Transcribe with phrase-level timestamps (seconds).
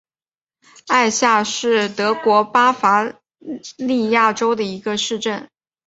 [0.87, 3.13] 艾夏是德国巴伐
[3.77, 5.47] 利亚州的一个市镇。